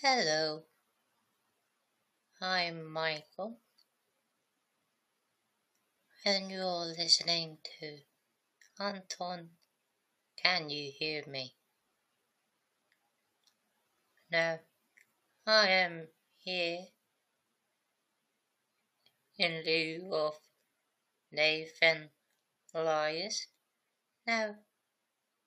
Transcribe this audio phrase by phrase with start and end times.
[0.00, 0.62] Hello,
[2.40, 3.58] I'm Michael,
[6.24, 7.98] and you're listening to
[8.78, 9.48] Anton.
[10.40, 11.56] Can you hear me?
[14.30, 14.60] Now,
[15.44, 16.06] I am
[16.44, 16.78] here
[19.36, 20.34] in lieu of
[21.32, 22.10] Nathan
[22.72, 23.48] Elias.
[24.24, 24.54] Now,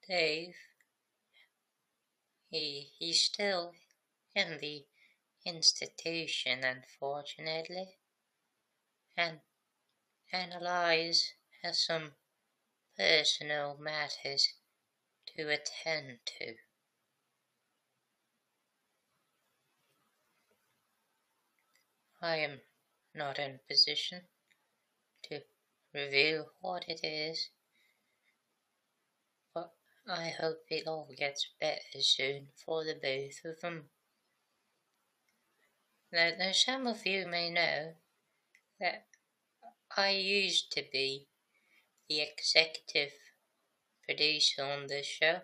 [0.05, 0.55] Dave,
[2.49, 3.71] he, he's still
[4.35, 4.85] in the
[5.45, 7.97] institution, unfortunately,
[9.17, 9.41] and,
[10.33, 12.13] Elias has some
[12.97, 14.53] personal matters
[15.27, 16.55] to attend to.
[22.21, 22.61] I am
[23.13, 24.21] not in position
[25.23, 25.41] to
[25.93, 27.49] reveal what it is,
[29.53, 29.73] but
[30.07, 33.89] I hope it all gets better soon for the both of them.
[36.11, 37.93] Now, now some of you may know
[38.79, 39.05] that
[39.95, 41.27] I used to be
[42.09, 43.13] the executive
[44.05, 45.41] producer on this show,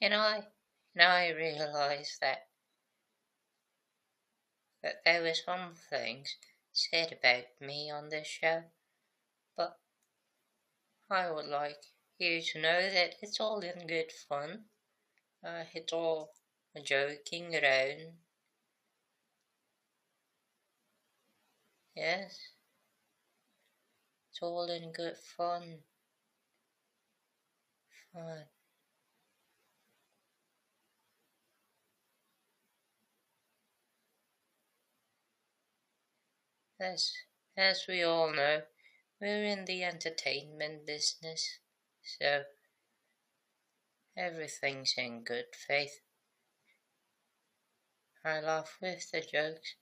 [0.00, 0.46] and I
[0.94, 2.48] and I realized that
[4.82, 6.36] that there were some things
[6.72, 8.64] said about me on this show,
[9.56, 9.78] but
[11.08, 11.84] I would like
[12.18, 14.64] you to know that it's all in good fun.
[15.44, 16.32] Uh, it's all
[16.84, 18.14] joking around.
[22.00, 22.38] Yes,
[24.30, 25.80] it's all in good fun.
[28.14, 28.44] Fun.
[36.80, 37.12] As,
[37.58, 38.62] as we all know,
[39.20, 41.58] we're in the entertainment business,
[42.02, 42.44] so
[44.16, 46.00] everything's in good faith.
[48.24, 49.74] I laugh with the jokes,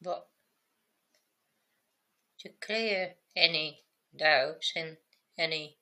[0.00, 0.28] but
[2.38, 3.84] to clear any
[4.16, 4.96] doubts and
[5.36, 5.78] any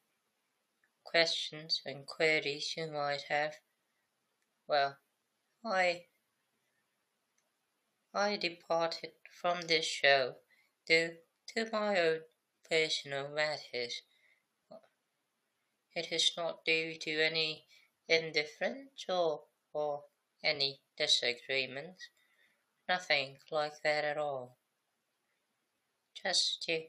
[1.05, 3.55] questions and queries you might have,
[4.67, 4.99] well,
[5.65, 6.07] I
[8.13, 10.37] I departed from this show
[10.87, 12.21] due to my own
[12.69, 14.03] personal matters.
[15.95, 17.67] It is not due to any
[18.09, 20.05] indifference or, or
[20.43, 22.09] any disagreement.
[22.89, 24.57] Nothing like that at all.
[26.15, 26.85] Just to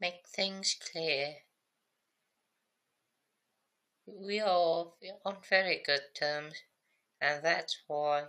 [0.00, 1.34] make things clear.
[4.06, 4.86] We are
[5.24, 6.54] on very good terms,
[7.20, 8.24] and that's why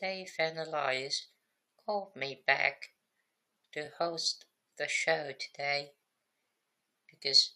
[0.00, 1.26] Dave and Elias
[1.84, 2.90] called me back
[3.72, 4.44] to host
[4.76, 5.92] the show today
[7.10, 7.52] because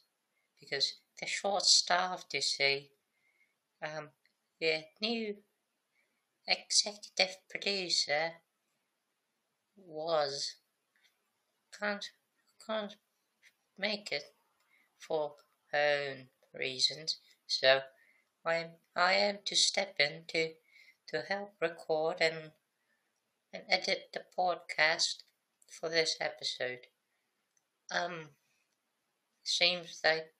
[0.58, 2.90] because they're short staffed you see.
[3.82, 4.10] Um
[4.60, 5.36] the new
[6.48, 8.32] executive producer
[9.76, 10.54] was
[11.78, 12.10] can't
[12.66, 12.96] can't
[13.76, 14.34] make it
[14.98, 15.34] for
[15.72, 16.28] her own
[16.58, 17.18] reasons.
[17.46, 17.82] So
[18.44, 20.54] I'm I am to step in to
[21.08, 22.52] to help record and,
[23.52, 25.22] and edit the podcast
[25.66, 26.86] for this episode.
[27.90, 28.30] Um,
[29.42, 30.34] seems like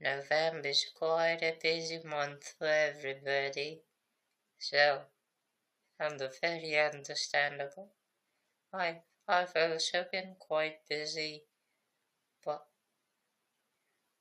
[0.00, 3.82] November's quite a busy month for everybody,
[4.58, 5.02] so
[6.00, 7.90] and very understandable.
[8.72, 11.44] I I've also been quite busy,
[12.44, 12.66] but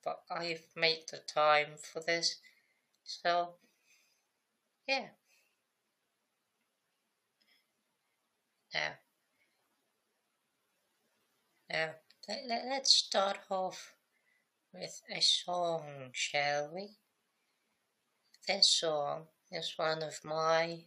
[0.04, 2.36] but I've made the time for this,
[3.04, 3.56] so
[4.88, 5.08] yeah.
[8.74, 8.92] Now,
[11.72, 11.90] now
[12.28, 13.96] let, let, let's start off
[14.72, 16.98] with a song, shall we?
[18.48, 20.86] This song is one of my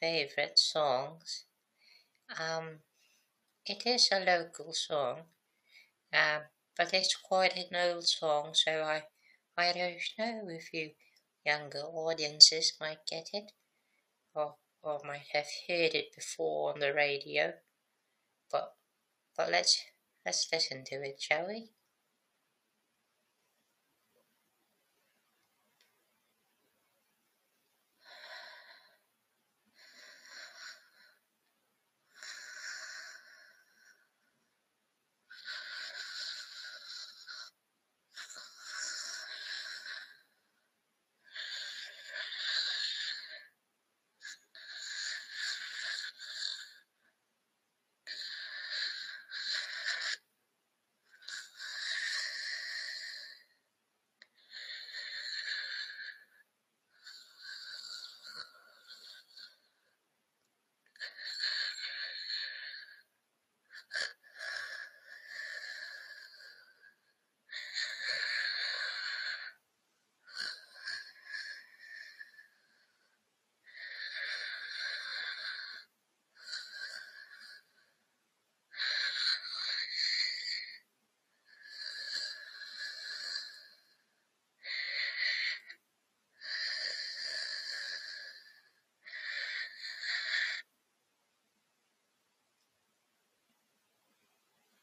[0.00, 1.44] favorite songs.
[2.38, 2.80] Um,
[3.66, 5.22] it is a local song,
[6.12, 6.42] um,
[6.76, 9.04] but it's quite an old song, so I,
[9.56, 10.92] I don't know if you
[11.44, 13.52] younger audiences might get it,
[14.34, 17.54] or or might have heard it before on the radio.
[18.50, 18.74] But
[19.36, 19.82] but let's
[20.24, 21.75] let's listen to it, shall we?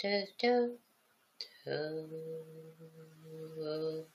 [0.00, 0.78] do do
[1.64, 4.06] do.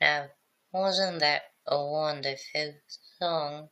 [0.00, 0.28] Now,
[0.72, 2.74] wasn't that a wonderful
[3.18, 3.70] song?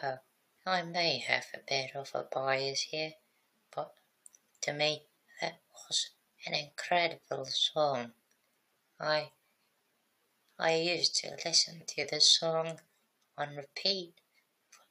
[0.00, 0.16] Uh,
[0.64, 3.14] I may have a bit of a bias here,
[3.74, 3.92] but
[4.62, 5.02] to me
[5.40, 6.10] that was
[6.46, 8.12] an incredible song.
[9.00, 9.32] I
[10.58, 12.80] I used to listen to the song
[13.36, 14.14] on repeat
[14.70, 14.84] for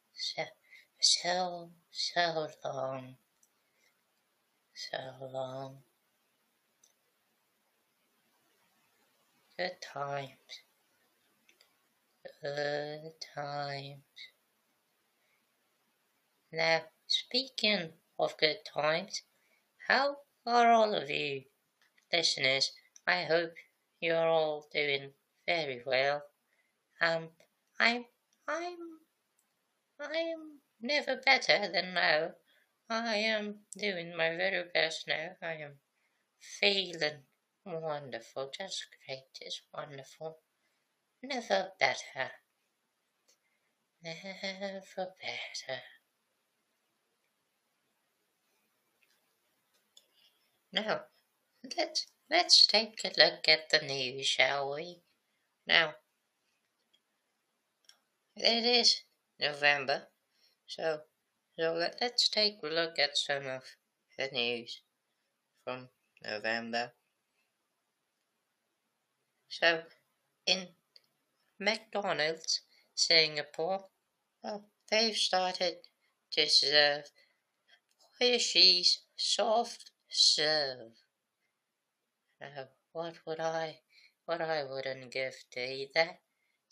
[1.05, 3.15] so, so long,
[4.73, 4.97] so
[5.31, 5.77] long.
[9.55, 10.31] Good times,
[12.41, 14.01] good times.
[16.51, 19.21] Now, speaking of good times,
[19.87, 20.17] how
[20.47, 21.43] are all of you
[22.11, 22.71] listeners?
[23.05, 23.53] I hope
[23.99, 25.11] you're all doing
[25.45, 26.23] very well.
[26.99, 27.29] Um,
[27.79, 28.05] I'm,
[28.47, 28.77] I'm,
[29.99, 32.31] I'm never better than now.
[32.89, 35.31] I am doing my very best now.
[35.41, 35.79] I am
[36.39, 37.23] feeling
[37.65, 40.39] wonderful, just great, it's wonderful.
[41.23, 42.31] Never better.
[44.03, 45.81] Never better.
[50.71, 51.05] Now,
[51.77, 55.01] let's let's take a look at the news, shall we?
[55.65, 55.95] Now,
[58.35, 59.03] it is
[59.39, 60.09] November,
[60.67, 61.01] so,
[61.57, 63.63] so let, us take a look at some of
[64.17, 64.81] the news
[65.63, 65.89] from
[66.23, 66.91] November.
[69.47, 69.83] So,
[70.45, 70.69] in
[71.59, 72.61] McDonald's
[72.95, 73.85] Singapore,
[74.43, 75.77] well, they've started
[76.31, 77.05] to serve
[78.19, 80.93] Hershey's soft serve.
[82.41, 83.81] Uh, what would I,
[84.25, 86.21] what I wouldn't give to eat that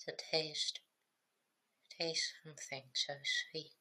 [0.06, 0.80] to taste,
[2.00, 3.74] taste something so sweet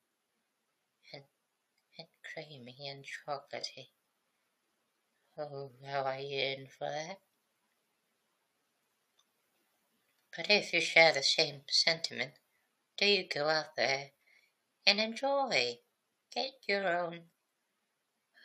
[2.33, 3.89] creamy and chocolatey.
[5.39, 7.19] Oh, how I yearn for that.
[10.37, 12.33] But if you share the same sentiment,
[12.97, 14.13] do you go out there
[14.87, 15.79] and enjoy?
[16.35, 17.25] Get your own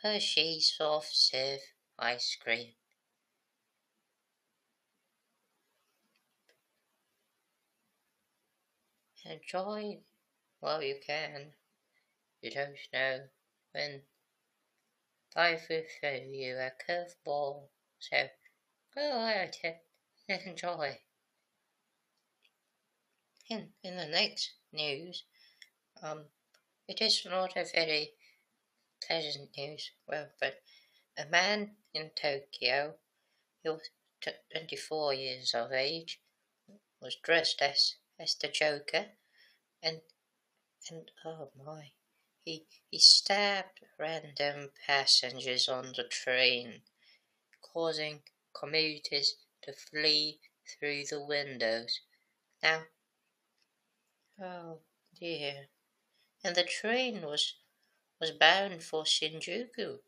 [0.02, 1.60] Hershey soft serve
[1.98, 2.74] ice cream.
[9.24, 9.98] Enjoy
[10.60, 11.54] while you can.
[12.40, 13.28] You don't know
[13.78, 14.00] when
[15.36, 17.68] life will throw you a curveball.
[18.00, 18.28] So
[18.94, 19.56] go out
[20.28, 20.98] and enjoy.
[23.48, 25.24] In, in the next news,
[26.02, 26.24] um,
[26.88, 28.10] it is not a very
[29.06, 29.92] pleasant news.
[30.08, 30.60] Well, but
[31.16, 32.94] a man in Tokyo,
[33.62, 33.88] he was
[34.52, 36.20] 24 years of age,
[37.00, 39.06] was dressed as, as the Joker,
[39.82, 40.00] and
[40.90, 41.92] and oh my,
[42.48, 46.80] he, he stabbed random passengers on the train,
[47.60, 48.22] causing
[48.58, 52.00] commuters to flee through the windows.
[52.62, 52.84] Now,
[54.40, 54.78] oh
[55.20, 55.68] dear.
[56.42, 57.56] And the train was
[58.18, 59.98] was bound for Shinjuku,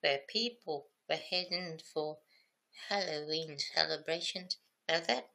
[0.00, 2.18] where people were heading for
[2.88, 4.56] Halloween celebrations.
[4.88, 5.30] Now that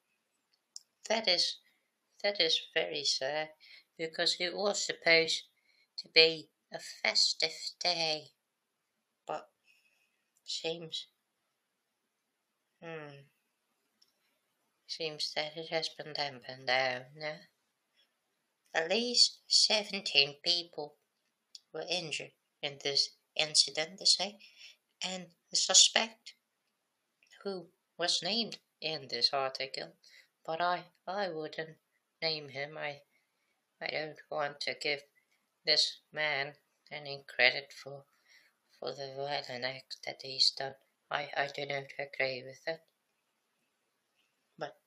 [1.09, 1.57] that is
[2.23, 3.49] that is very sad
[3.97, 5.43] because it was supposed
[5.97, 8.31] to be a festive day,
[9.27, 9.49] but
[10.43, 11.07] seems,
[12.81, 13.21] hmm,
[14.87, 17.37] seems that it has been dampened down now.
[18.73, 20.95] At least 17 people
[21.71, 24.39] were injured in this incident, they say,
[25.03, 26.33] and the suspect,
[27.43, 29.93] who was named in this article,
[30.45, 31.77] but I, I wouldn't
[32.21, 32.77] name him.
[32.77, 33.01] I,
[33.81, 35.01] I don't want to give
[35.65, 36.55] this man
[36.91, 38.05] any credit for
[38.79, 40.75] for the violent act that he's done.
[41.09, 42.81] I, I do not agree with it.
[44.57, 44.77] But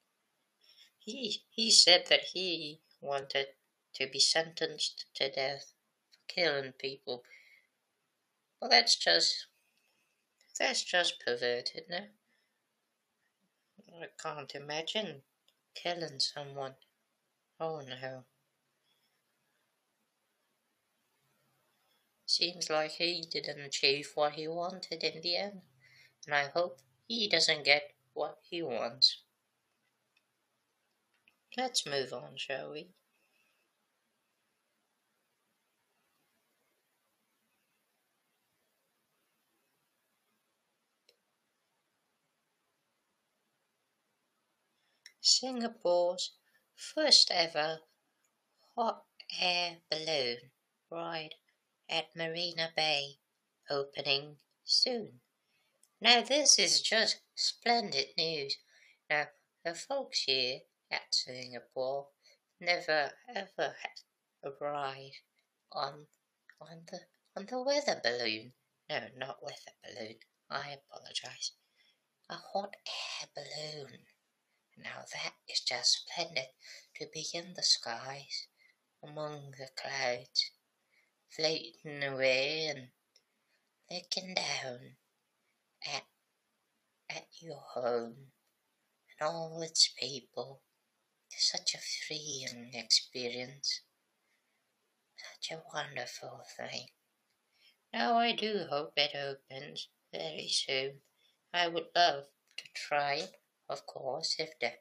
[0.98, 3.48] he he said that he wanted
[3.94, 5.72] to be sentenced to death
[6.12, 7.24] for killing people.
[8.60, 9.46] Well, that's just
[10.58, 12.06] that's just perverted, no?
[14.00, 15.22] I can't imagine
[15.74, 16.74] killing someone.
[17.58, 18.24] Oh no.
[22.38, 25.62] Seems like he didn't achieve what he wanted in the end,
[26.26, 29.22] and I hope he doesn't get what he wants.
[31.56, 32.90] Let's move on, shall we?
[45.22, 46.32] Singapore's
[46.74, 47.80] first ever
[48.74, 49.06] hot
[49.40, 50.50] air balloon
[50.90, 51.36] ride
[51.88, 53.18] at Marina Bay
[53.70, 55.20] opening soon.
[56.00, 58.56] Now this is just splendid news.
[59.08, 59.28] Now
[59.64, 62.08] the folks here at Singapore
[62.60, 64.00] never ever had
[64.42, 65.16] a ride
[65.72, 66.06] on
[66.60, 67.00] on the
[67.36, 68.52] on the weather balloon.
[68.88, 70.16] No, not weather balloon.
[70.50, 71.52] I apologize.
[72.28, 74.06] A hot air balloon.
[74.76, 76.48] Now that is just splendid
[76.96, 78.48] to be in the skies
[79.02, 80.50] among the clouds,
[81.36, 82.88] floating away and
[83.90, 84.96] looking down
[85.86, 86.04] at
[87.10, 88.32] at your home
[89.20, 90.62] and all its people.
[91.30, 93.82] It's such a freeing experience.
[95.16, 96.88] Such a wonderful thing.
[97.92, 101.00] Now I do hope it opens very soon.
[101.52, 102.24] I would love
[102.56, 103.36] to try it,
[103.68, 104.72] of course, if the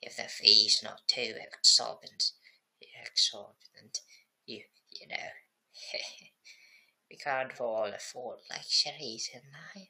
[0.00, 2.32] if the fee's not too exorbitant.
[2.80, 4.00] Exorbitant,
[4.46, 5.47] you you know.
[7.10, 9.88] we can't all afford luxuries in life.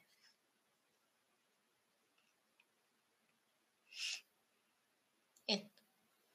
[5.47, 5.61] In,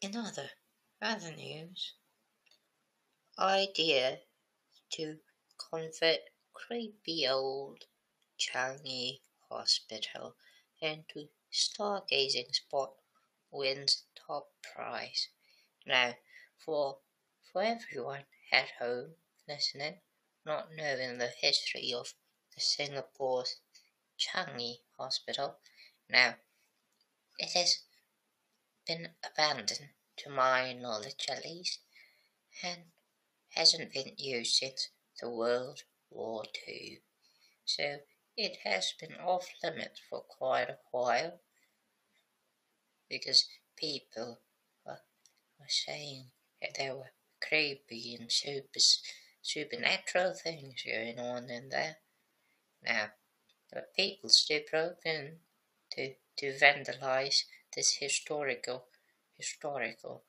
[0.00, 0.50] in other,
[1.00, 1.94] other news,
[3.38, 4.18] idea
[4.90, 5.18] to
[5.70, 6.20] convert
[6.52, 7.84] creepy old
[8.38, 10.36] Changi Hospital
[10.80, 12.94] into stargazing spot
[13.50, 15.28] wins top prize.
[15.86, 16.14] Now,
[16.64, 16.98] for
[17.52, 19.14] for everyone at home
[19.48, 20.00] listening,
[20.44, 22.14] not knowing the history of
[22.54, 23.56] the Singapore's
[24.18, 25.56] Changi Hospital,
[26.08, 26.34] now
[27.38, 27.80] it has
[28.86, 31.80] been abandoned, to my knowledge at least,
[32.62, 32.82] and
[33.50, 34.88] hasn't been used since
[35.20, 37.00] the World War II.
[37.64, 38.00] So
[38.36, 41.40] it has been off limits for quite a while
[43.08, 44.40] because people
[44.84, 45.00] were,
[45.58, 46.26] were saying
[46.60, 48.78] that there were creepy and super,
[49.44, 51.96] supernatural things going on in there.
[52.82, 53.10] Now,
[53.70, 55.36] the people still broke in
[55.92, 57.44] to, to vandalize
[57.76, 58.86] this historical
[59.36, 60.22] historical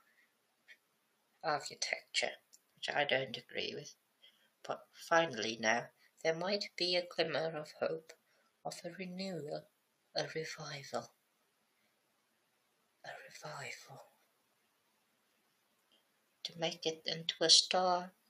[1.43, 2.31] architecture,
[2.75, 3.93] which I don't agree with.
[4.67, 5.85] But finally now
[6.23, 8.11] there might be a glimmer of hope
[8.65, 9.63] of a renewal,
[10.15, 11.11] a revival.
[13.05, 14.07] A revival.
[16.43, 17.49] To make it into a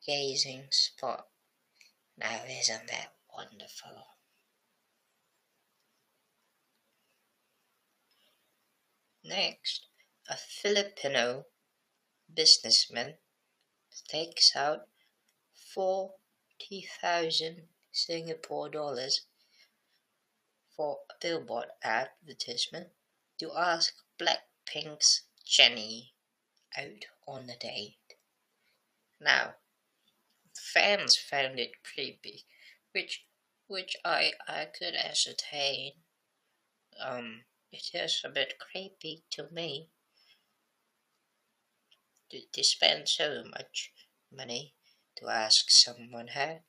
[0.06, 1.26] star-gazing spot.
[2.18, 4.08] Now isn't that wonderful?
[9.24, 9.88] Next,
[10.30, 11.46] a Filipino
[12.32, 13.16] businessman
[14.08, 14.88] takes out
[15.74, 19.22] 40,000 Singapore dollars
[20.76, 22.90] for a billboard advertisement
[23.40, 26.14] to ask Blackpink's Jennie
[26.78, 27.98] out on a date.
[29.20, 29.56] Now,
[30.76, 32.46] fans found it creepy,
[32.92, 33.26] which
[33.68, 35.94] which I I could ascertain.
[37.00, 39.90] Um, it is a bit creepy to me
[42.30, 43.92] to, to spend so much
[44.32, 44.76] money
[45.18, 46.62] to ask someone out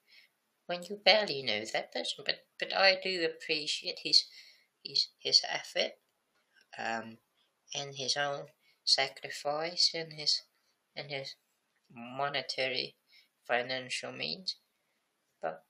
[0.66, 2.25] when you barely know that person.
[2.25, 4.25] But but I do appreciate his
[4.84, 5.98] his his effort,
[6.78, 7.18] um,
[7.75, 8.46] and his own
[8.84, 10.42] sacrifice and his
[10.94, 11.34] and his
[11.90, 12.94] monetary
[13.46, 14.56] financial means.
[15.40, 15.64] But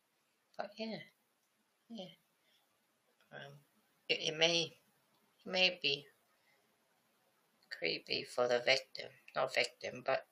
[0.56, 0.98] but yeah,
[1.88, 2.14] yeah.
[3.32, 3.52] Um,
[4.08, 4.78] it, it may
[5.44, 6.06] may be
[7.70, 10.26] creepy for the victim, not victim, but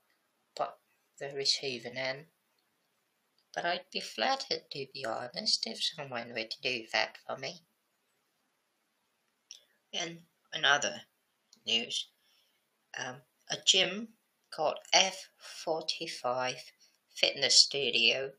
[0.57, 0.79] but
[1.19, 2.27] the receiving end.
[3.55, 7.63] But I'd be flattered, to be honest, if someone were to do that for me.
[9.93, 10.23] And
[10.53, 11.03] another
[11.65, 12.09] news,
[12.99, 14.09] um, a gym
[14.51, 16.57] called F45
[17.15, 18.33] Fitness Studio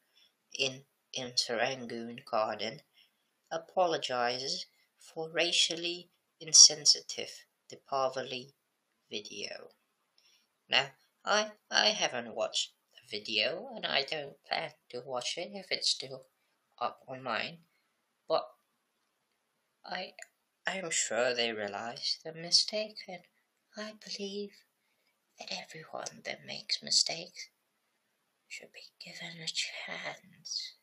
[0.54, 2.82] in in Serangoon Garden
[3.50, 4.66] apologizes
[5.00, 6.10] for racially
[6.42, 8.52] insensitive Deepavali
[9.10, 9.72] video.
[10.68, 10.92] Now,
[11.24, 15.90] I, I haven't watched the video and I don't plan to watch it if it's
[15.90, 16.26] still
[16.78, 17.60] up online,
[18.28, 18.46] but
[19.86, 20.16] I,
[20.68, 23.22] I am sure they realize the mistake and
[23.78, 24.52] I believe
[25.40, 27.48] that everyone that makes mistakes
[28.56, 30.76] should be given a chance.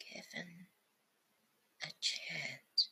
[0.00, 0.66] Given
[1.84, 2.90] a chance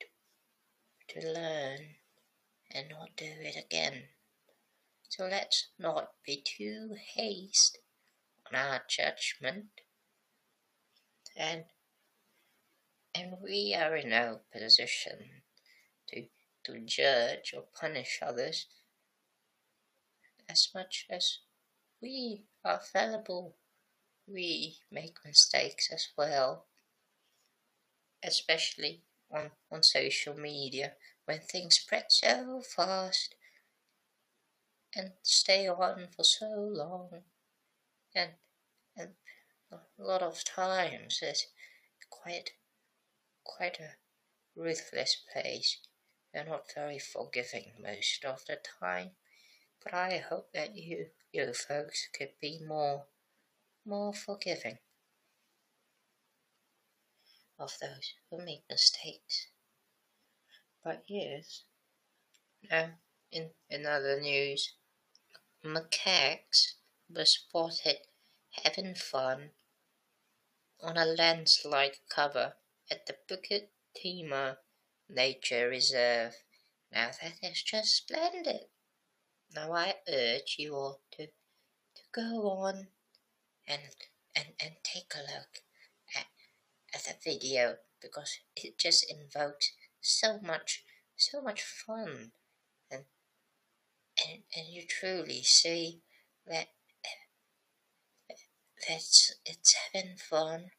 [0.00, 1.78] to, to learn
[2.72, 4.02] and not do it again.
[5.08, 7.78] So let's not be too hasty
[8.50, 9.66] on our judgment
[11.36, 11.64] and
[13.14, 15.42] and we are in no position
[16.08, 16.24] to
[16.64, 18.66] to judge or punish others
[20.48, 21.38] as much as
[22.04, 23.56] we are fallible.
[24.26, 26.66] We make mistakes as well,
[28.22, 30.92] especially on, on social media
[31.24, 33.34] when things spread so fast
[34.94, 37.08] and stay on for so long
[38.14, 38.32] and
[38.98, 39.10] and
[39.72, 41.46] a lot of times it's
[42.10, 42.50] quite
[43.44, 43.96] quite a
[44.60, 45.78] ruthless place.
[46.32, 49.12] They're not very forgiving most of the time.
[49.82, 53.06] But I hope that you you folks could be more
[53.84, 54.78] more forgiving
[57.58, 59.48] of those who make mistakes.
[60.84, 61.62] But yes,
[62.70, 62.90] now
[63.32, 64.74] in, in other news,
[65.64, 66.74] macaques
[67.10, 67.98] were spotted
[68.64, 69.50] having fun
[70.80, 72.54] on a landslide cover
[72.90, 74.58] at the Bukit Timah
[75.08, 76.34] Nature Reserve.
[76.92, 78.66] Now that is just splendid.
[79.54, 82.88] Now I urge you all to, to go on
[83.68, 83.82] and,
[84.34, 85.62] and, and take a look
[86.16, 86.26] at,
[86.92, 90.84] at the video because it just invokes so much,
[91.16, 92.32] so much fun.
[92.90, 93.04] And,
[94.26, 96.00] and, and you truly see
[96.46, 96.68] that
[98.88, 100.70] that's it's having fun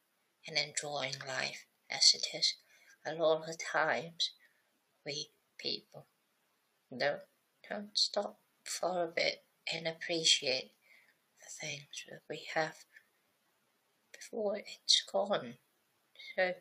[0.47, 2.55] and enjoying life as it is
[3.05, 4.31] a lot of times
[5.05, 6.05] we people
[6.95, 7.21] don't
[7.67, 10.71] don't stop for a bit and appreciate
[11.39, 12.75] the things that we have
[14.11, 15.55] before it's gone.
[16.35, 16.53] So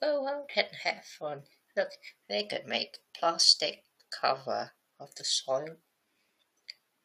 [0.00, 1.42] go out and have fun.
[1.76, 1.90] Look
[2.28, 3.84] they could make plastic
[4.20, 5.76] cover of the soil.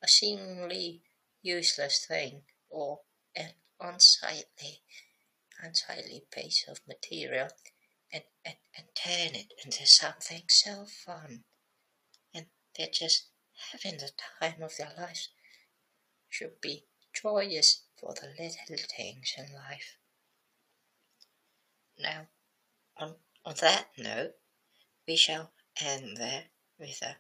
[0.04, 1.02] A seemingly
[1.42, 3.00] useless thing or
[3.36, 4.82] an unsightly,
[5.62, 7.48] unsightly piece of material
[8.12, 11.44] and, and, and turn it into something so fun.
[12.34, 12.46] And
[12.78, 13.30] they're just
[13.72, 15.30] having the time of their lives.
[16.30, 19.98] Should be joyous for the little things in life.
[21.98, 22.28] Now,
[22.98, 23.16] on,
[23.46, 24.36] on that note,
[25.08, 26.46] we shall end there
[26.78, 27.18] with a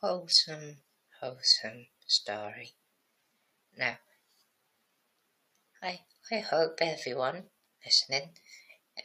[0.00, 0.78] wholesome,
[1.20, 2.74] wholesome story.
[3.76, 3.98] Now,
[5.82, 7.44] I, I hope everyone
[7.84, 8.30] listening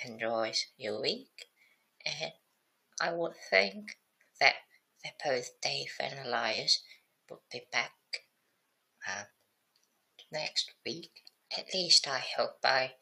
[0.06, 1.48] enjoys your week
[2.06, 2.32] and
[3.00, 3.98] I would think
[4.40, 4.56] that,
[5.04, 6.82] that both Dave and Elias
[7.30, 7.92] will be back
[10.32, 11.24] next week.
[11.58, 12.94] At least I hope I,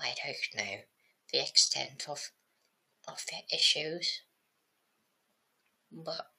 [0.00, 0.80] I don't know
[1.32, 2.30] the extent of,
[3.06, 4.22] of their issues.
[5.92, 6.30] But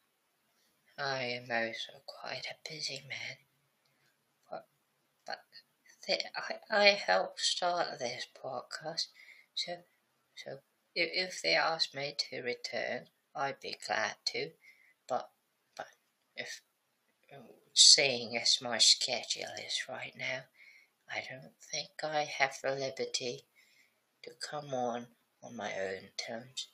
[0.97, 3.37] I am also quite a busy man.
[5.25, 5.41] But
[6.35, 9.07] I, I helped start this podcast,
[9.53, 9.73] so
[10.35, 10.59] so
[10.95, 14.51] if, if they ask me to return, I'd be glad to.
[16.39, 16.61] If
[17.73, 20.43] seeing as my schedule is right now,
[21.13, 23.45] I don't think I have the liberty
[24.23, 25.07] to come on
[25.43, 26.69] on my own terms.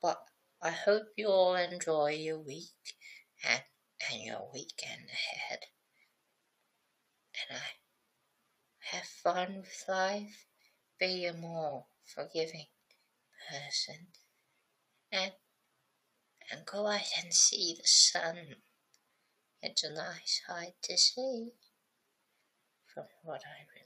[0.00, 0.22] But
[0.62, 2.94] I hope you all enjoy your week
[3.42, 3.62] and,
[4.12, 5.58] and your weekend ahead.
[7.34, 10.46] And I have fun with life,
[11.00, 12.68] be a more forgiving
[13.50, 14.06] person,
[15.10, 15.32] and,
[16.52, 18.36] and go out and see the sun.
[19.62, 21.52] It's a nice sight to see
[22.86, 23.79] from what I